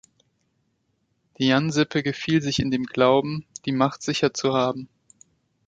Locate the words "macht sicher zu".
3.71-4.55